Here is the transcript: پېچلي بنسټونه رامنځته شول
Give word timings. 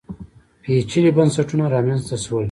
پېچلي 0.63 1.11
بنسټونه 1.17 1.65
رامنځته 1.75 2.15
شول 2.23 2.39